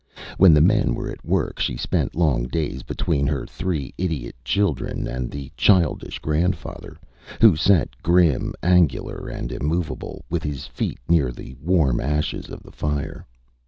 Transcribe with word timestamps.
When 0.39 0.51
the 0.55 0.61
men 0.61 0.95
were 0.95 1.11
at 1.11 1.23
work 1.23 1.59
she 1.59 1.77
spent 1.77 2.15
long 2.15 2.47
days 2.47 2.81
between 2.81 3.27
her 3.27 3.45
three 3.45 3.93
idiot 3.99 4.35
children 4.43 5.05
and 5.07 5.29
the 5.29 5.51
childish 5.55 6.17
grandfather, 6.17 6.97
who 7.39 7.55
sat 7.55 7.89
grim, 8.01 8.55
angular, 8.63 9.27
and 9.29 9.51
immovable, 9.51 10.25
with 10.27 10.41
his 10.41 10.65
feet 10.65 10.97
near 11.07 11.31
the 11.31 11.53
warm 11.63 11.99
ashes 12.01 12.49
of 12.49 12.63
the 12.63 12.71
fire. 12.71 13.27